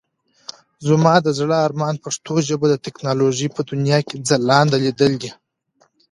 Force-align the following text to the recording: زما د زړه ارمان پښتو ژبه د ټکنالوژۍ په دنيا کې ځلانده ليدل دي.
زما 0.87 1.15
د 1.25 1.27
زړه 1.39 1.55
ارمان 1.67 1.95
پښتو 2.05 2.33
ژبه 2.47 2.67
د 2.69 2.75
ټکنالوژۍ 2.85 3.47
په 3.55 3.61
دنيا 3.69 3.99
کې 4.07 4.23
ځلانده 4.29 4.77
ليدل 4.83 5.13
دي. 5.21 5.31